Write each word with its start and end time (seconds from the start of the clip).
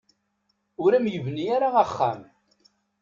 Ur 0.83 0.91
am-yebni 0.97 1.45
ara 1.55 1.69
axxam. 1.83 2.21